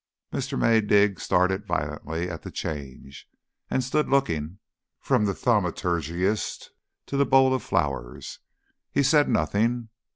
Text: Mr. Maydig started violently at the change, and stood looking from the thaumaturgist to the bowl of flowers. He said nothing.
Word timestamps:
Mr. 0.33 0.57
Maydig 0.57 1.19
started 1.19 1.67
violently 1.67 2.27
at 2.27 2.41
the 2.41 2.49
change, 2.49 3.29
and 3.69 3.83
stood 3.83 4.09
looking 4.09 4.57
from 4.99 5.25
the 5.25 5.35
thaumaturgist 5.35 6.71
to 7.05 7.17
the 7.17 7.23
bowl 7.23 7.53
of 7.53 7.61
flowers. 7.61 8.39
He 8.91 9.03
said 9.03 9.29
nothing. 9.29 9.89